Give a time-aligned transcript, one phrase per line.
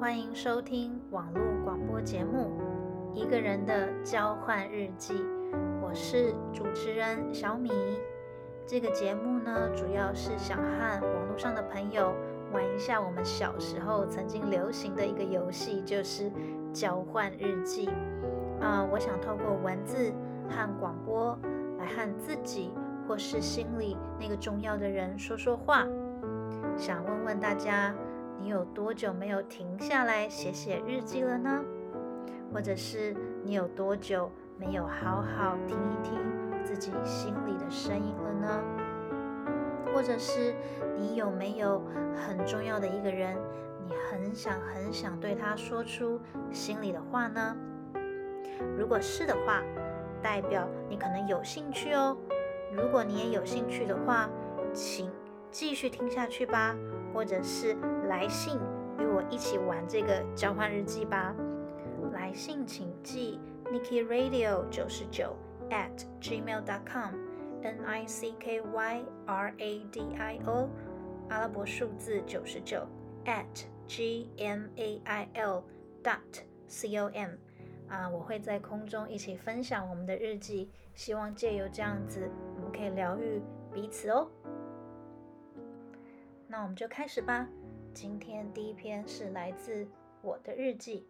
[0.00, 2.52] 欢迎收听网络广播节目
[3.16, 5.14] 《一个人的交换日记》，
[5.82, 7.72] 我是主持人小米。
[8.64, 12.14] 这个节目呢，主要是想和网络上的朋友
[12.52, 16.30] 玩一下我们小时候曾经流行的一个游戏，就是
[16.72, 17.88] 交换日记。
[18.60, 20.12] 啊，我想透过文字
[20.48, 21.36] 和广播
[21.80, 22.72] 来和自己
[23.08, 25.84] 或是心里那个重要的人说说话。
[26.76, 27.92] 想问问大家，
[28.40, 31.64] 你有多久没有停下来写写日记了呢？
[32.52, 36.18] 或者是你有多久没有好好听一听
[36.64, 38.62] 自己心里的声音了呢？
[39.92, 40.54] 或者是
[40.96, 41.82] 你有没有
[42.14, 43.36] 很重要的一个人，
[43.84, 46.20] 你很想很想对他说出
[46.52, 47.56] 心里的话呢？
[48.76, 49.62] 如果是的话，
[50.22, 52.16] 代表你可能有兴趣哦。
[52.72, 54.28] 如果你也有兴趣的话，
[54.72, 55.10] 请。
[55.50, 56.76] 继续听下去吧，
[57.12, 57.74] 或者是
[58.08, 58.58] 来信
[58.98, 61.34] 与我一起玩这个交换日记吧。
[62.12, 65.36] 来信请寄 Nicky Radio 九十九
[65.70, 70.68] at gmail dot com，N I C K Y R A D I O
[71.28, 72.86] 阿拉伯数字九十九
[73.24, 75.62] at g m a i l
[76.02, 77.30] dot c o m
[77.88, 83.40] 啊，我会在空中一起分享我们的日记，希望借由这样子，我们可以疗愈
[83.72, 84.28] 彼此哦。
[86.50, 87.46] 那我们就开始吧。
[87.92, 89.86] 今天第一篇是来自
[90.22, 91.06] 我的日记。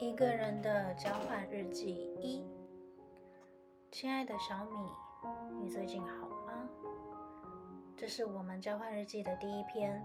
[0.00, 2.44] 一个人的交换日记一。
[3.92, 4.90] 亲爱的小米，
[5.62, 6.68] 你最近好吗？
[7.98, 10.00] 这是我们交换日记的第一篇，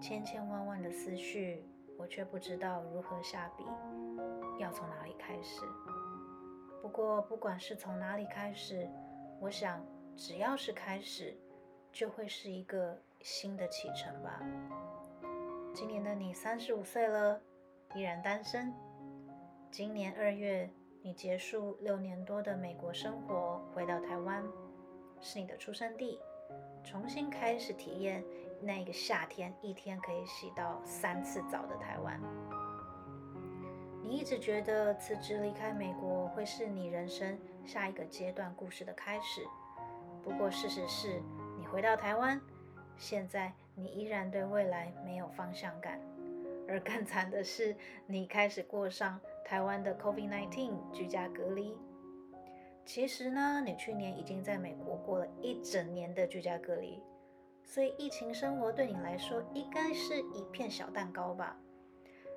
[0.00, 1.62] 千千万万的思绪，
[1.98, 3.64] 我却不知道如何下笔，
[4.58, 5.60] 要从哪里开始。
[6.80, 8.88] 不过，不管是从哪里开始，
[9.38, 9.84] 我想
[10.16, 11.36] 只要是开始，
[11.92, 14.40] 就会是一个新的启程吧。
[15.74, 17.38] 今年的你三十五岁了，
[17.94, 18.72] 依然单身。
[19.70, 20.70] 今年二月，
[21.02, 24.42] 你结束六年多的美国生活，回到台湾，
[25.20, 26.18] 是你的出生地。
[26.82, 28.24] 重新开始体验
[28.60, 32.20] 那个夏天，一天可以洗到三次澡的台湾。
[34.02, 39.46] 你一直觉得辞职离开美国会是你人生下一个阶段故事的开始。
[40.22, 41.22] 不过事实是，
[41.58, 42.40] 你回到台湾，
[42.96, 46.00] 现在你依然对未来没有方向感。
[46.68, 51.76] 而更惨的是，你开始过上台湾的 COVID-19 居家隔离。
[52.84, 57.00] 其实呢，你去年已经在美国过了一整年的居家隔离，
[57.62, 61.56] 所以疫情生活对你来说应该是一片小蛋糕吧？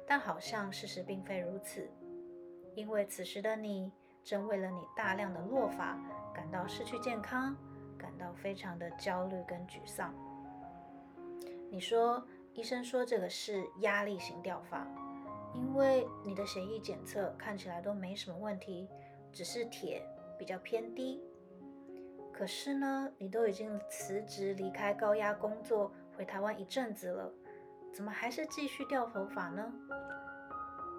[0.06, 1.90] 但好像事实并非如此，
[2.76, 3.92] 因为此时的你
[4.24, 6.00] 正为了你大量的落发
[6.36, 7.56] 感到失去健康，
[7.98, 10.14] 感到非常的焦虑跟沮丧。
[11.72, 14.88] 你说，医生说这个是压力型掉发，
[15.56, 18.88] 因为你的血液检测看起来都没什么问题，
[19.32, 20.06] 只是铁。
[20.38, 21.22] 比较偏低，
[22.34, 27.34] 可是呢，你都已经辞职离开高压工作，回台湾一阵子了，
[27.94, 29.74] 怎么还是继续掉头发呢？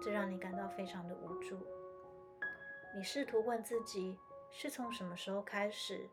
[0.01, 1.57] 这让你感到非常的无助。
[2.95, 4.17] 你试图问自己，
[4.51, 6.09] 是从什么时候开始，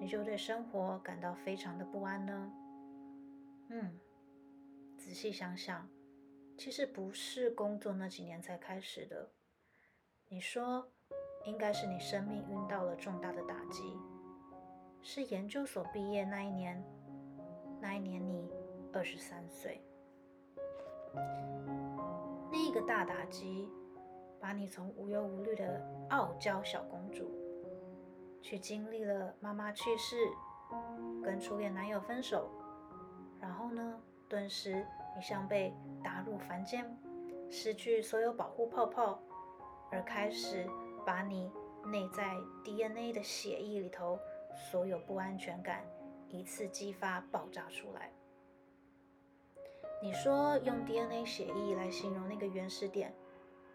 [0.00, 2.52] 你就对生活感到非常的不安呢？
[3.68, 3.98] 嗯，
[4.98, 5.88] 仔细想想，
[6.56, 9.30] 其实不是工作那几年才开始的。
[10.28, 10.90] 你说。
[11.44, 13.98] 应该是你生命遇到了重大的打击，
[15.00, 16.82] 是研究所毕业那一年，
[17.80, 18.48] 那一年你
[18.92, 19.82] 二十三岁，
[22.50, 23.68] 那个大打击
[24.40, 27.28] 把你从无忧无虑的傲娇小公主，
[28.40, 30.16] 去经历了妈妈去世，
[31.24, 32.48] 跟初恋男友分手，
[33.40, 34.86] 然后呢，顿时
[35.16, 35.74] 你像被
[36.04, 36.96] 打入凡间，
[37.50, 39.20] 失去所有保护泡泡，
[39.90, 40.68] 而开始。
[41.04, 41.50] 把你
[41.86, 44.18] 内在 DNA 的血液里头
[44.54, 45.84] 所有不安全感
[46.28, 48.10] 一次激发爆炸出来。
[50.02, 53.14] 你说用 DNA 血液来形容那个原始点，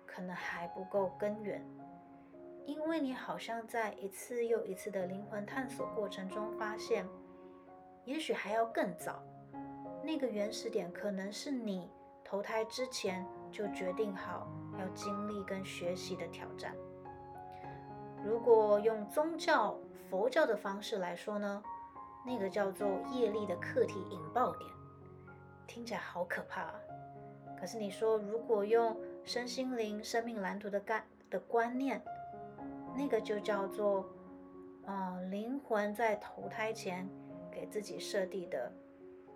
[0.06, 1.66] 可能还不够根源，
[2.66, 7.08] 因为你好像在一次又一次的灵魂探索过程中发现，
[8.04, 9.24] 也许还要更早。
[10.04, 11.90] 那个原始点可能是你
[12.24, 14.48] 投胎之前就决定好
[14.80, 16.76] 要经历跟学习的挑战。
[18.28, 19.80] 如果用宗教
[20.10, 21.64] 佛教的方式来说呢，
[22.26, 24.70] 那个叫做业力的课题引爆点，
[25.66, 26.64] 听起来好可怕。
[26.64, 26.76] 啊
[27.58, 32.04] 可是你说，如果用身心灵、生命蓝图的概的观念，
[32.96, 34.06] 那个就叫做，
[34.86, 37.10] 呃，灵魂在投胎前
[37.50, 38.72] 给自己设定的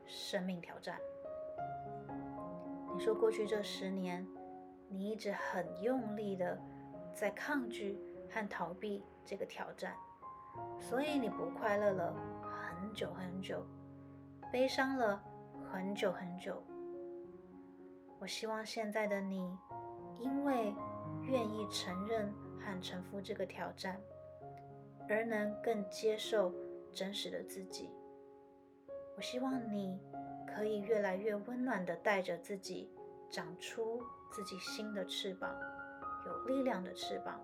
[0.06, 1.00] 生命挑战。
[2.94, 4.28] 你说过去这十年，
[4.90, 6.60] 你一直很用力的
[7.16, 7.98] 在抗拒
[8.34, 9.96] 和逃避这个挑战，
[10.80, 13.66] 所以你不快乐了很久很久，
[14.52, 15.22] 悲伤了
[15.72, 16.64] 很久很久。
[18.20, 19.58] 我希望现在的你，
[20.20, 20.74] 因为
[21.24, 24.00] 愿意承认和臣服这个挑战，
[25.10, 26.54] 而能更接受
[26.94, 27.90] 真实的自己。
[29.18, 30.00] 我希望你
[30.48, 32.90] 可以越来越温暖的带着自己，
[33.30, 34.02] 长出
[34.32, 35.56] 自己新的翅膀，
[36.26, 37.42] 有力量的翅膀，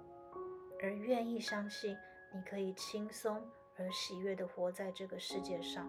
[0.82, 1.98] 而愿意相信
[2.34, 3.42] 你可以轻松
[3.78, 5.88] 而喜悦的活在这个世界上。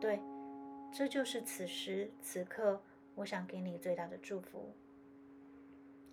[0.00, 0.20] 对，
[0.92, 2.80] 这就是此时此刻。
[3.16, 4.74] 我想给你最大的祝福，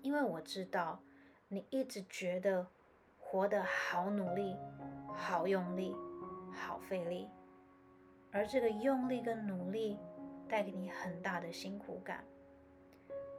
[0.03, 1.01] 因为我知道
[1.47, 2.67] 你一直觉得
[3.17, 4.55] 活得好努力、
[5.11, 5.95] 好用力、
[6.53, 7.27] 好费力，
[8.31, 9.97] 而这个用力跟努力
[10.47, 12.23] 带给你很大的辛苦感。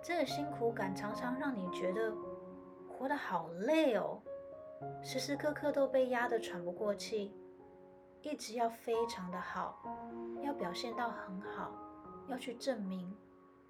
[0.03, 2.13] 这个辛苦感常常让你觉得
[2.99, 4.21] 活得好累哦，
[5.03, 7.35] 时时刻刻都被压得喘不过气，
[8.23, 9.83] 一直要非常的好，
[10.43, 11.73] 要表现到很好，
[12.29, 13.15] 要去证明。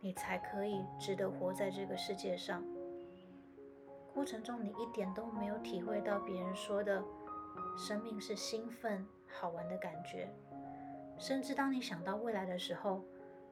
[0.04, 2.64] 你才可以值得活在这个世界上。
[4.12, 7.00] 过程中，你一点都没有体会到别人说的
[7.78, 10.28] 生命是兴奋、好玩的感觉。
[11.18, 13.04] 甚至当你想到未来的时候，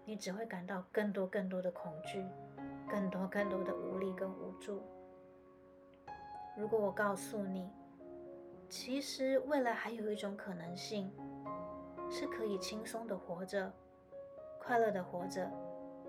[0.05, 2.27] 你只会感到更多更多的恐惧，
[2.91, 4.83] 更多更多的无力跟无助。
[6.57, 7.71] 如果我告诉你，
[8.69, 11.11] 其实未来还有一种可能性，
[12.11, 13.73] 是可以轻松的活着，
[14.61, 15.51] 快乐的活着。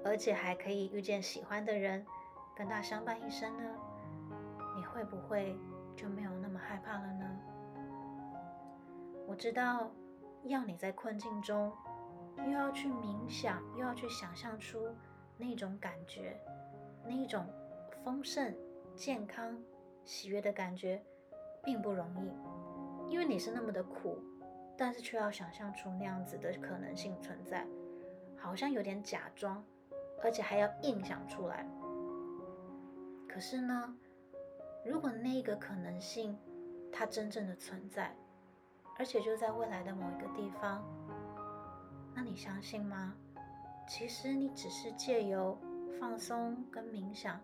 [0.04, 2.04] 而且还可以遇见喜欢的人，
[2.56, 3.64] 跟他相伴一生呢。
[4.76, 5.56] 你会不会
[5.96, 7.40] 就没有那么害怕了呢？
[9.28, 9.92] 我知道，
[10.44, 11.72] 要你在困境中，
[12.38, 14.90] 又要去冥想，又要去想象出
[15.38, 16.36] 那种感觉，
[17.06, 17.46] 那种
[18.04, 18.56] 丰盛、
[18.96, 19.56] 健康、
[20.06, 21.04] 喜悦的感觉，
[21.64, 23.12] 并不容易。
[23.12, 24.20] 因为你是那么的苦，
[24.78, 27.66] 但是却要想象出那样子的可能性存在，
[28.38, 29.64] 好像有点假装。
[30.24, 31.68] 而且还要硬想出来。
[33.28, 33.98] 可是呢，
[34.86, 36.38] 如果那个可能性
[36.92, 38.16] 它真正的存在，
[39.00, 40.84] 而且就在未来的某一个地方，
[42.14, 43.16] 那你相信吗？
[43.88, 45.58] 其实你只是借由
[46.00, 47.42] 放松跟冥想，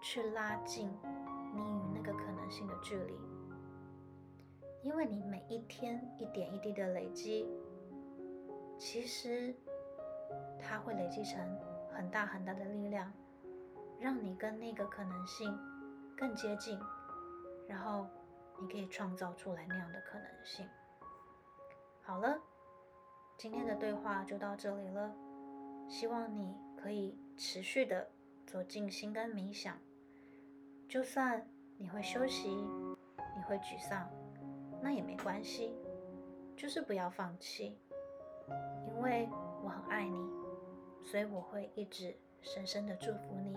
[0.00, 0.88] 去拉近
[2.50, 3.14] 性的距离。
[4.82, 7.46] 因为你每一天一点一滴的累积，
[8.78, 9.54] 其实
[10.60, 11.40] 它会累积成。
[11.96, 13.10] 很大很大的力量，
[13.98, 15.58] 让你跟那个可能性
[16.14, 16.78] 更接近，
[17.66, 18.06] 然后
[18.60, 20.68] 你可以创造出来那样的可能性。
[22.02, 22.38] 好了，
[23.38, 25.10] 今天的对话就到这里了。
[25.88, 28.10] 希望你可以持续的
[28.46, 29.78] 做静心跟冥想，
[30.86, 34.08] 就算你会休息，你会沮丧，
[34.82, 35.76] 那也没关系，
[36.56, 37.78] 就是不要放弃，
[38.88, 39.28] 因为
[39.62, 40.18] 我很爱你。
[41.04, 43.56] 所以我会一直深深的祝福你。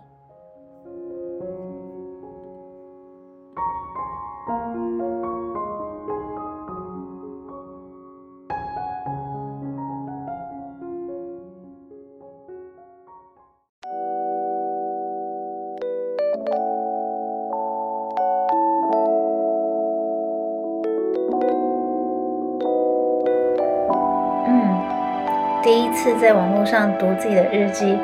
[25.69, 27.95] 第一次在网络上读自己的日记，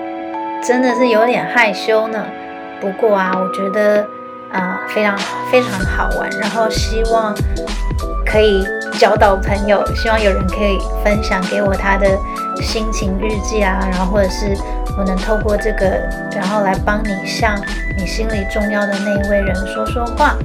[0.63, 2.23] 真的是有点害羞呢。
[2.79, 4.05] 不过啊，我觉得
[4.53, 5.17] 啊非常
[5.51, 7.33] 非常好玩，然后希望
[8.23, 8.63] 可以
[8.99, 12.07] 交到朋友，希望有人可以分享给我他的
[12.61, 14.55] 心情日记啊，然后或者是
[14.95, 15.87] 我能透过这个，
[16.35, 17.59] 然后来帮你向
[17.97, 20.35] 你心里重要的那一位人说说话，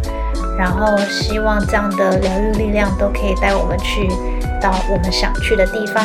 [0.56, 4.08] 然后希望这样的疗愈力量都可以带我们去
[4.58, 6.02] 到我们想去的地方。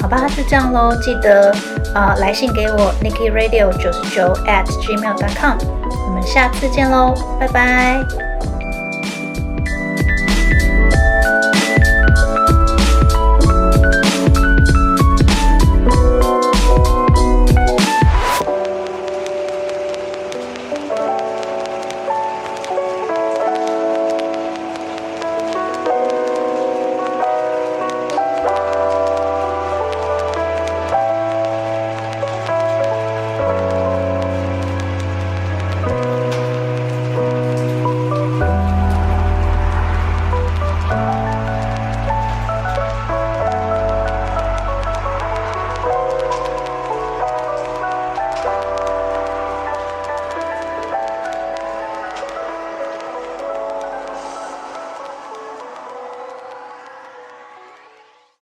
[0.00, 0.94] 好吧，就这样喽。
[1.02, 1.54] 记得
[1.94, 5.58] 啊，来信给我，niki Radio 九十九 at gmail.com。
[6.06, 8.35] 我们下次见喽，拜拜。